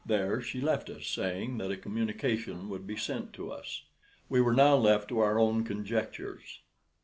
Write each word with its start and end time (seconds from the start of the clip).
There 0.03 0.41
she 0.41 0.59
left 0.59 0.89
us, 0.89 1.05
saying 1.05 1.59
that 1.59 1.69
a 1.69 1.77
communication 1.77 2.69
would 2.69 2.87
be 2.87 2.97
sent 2.97 3.33
to 3.33 3.51
us. 3.51 3.83
We 4.29 4.41
were 4.41 4.55
now 4.55 4.75
left 4.75 5.09
to 5.09 5.19
our 5.19 5.37
own 5.37 5.63
conjectures. 5.63 6.61